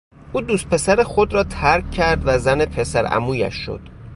او 0.33 0.41
دوست 0.41 0.67
پسر 0.69 1.03
خود 1.03 1.33
را 1.33 1.43
ترک 1.43 1.91
کرد 1.91 2.21
و 2.25 2.39
زن 2.39 2.65
پسر 2.65 3.05
عمویش 3.05 3.53
شد. 3.53 3.81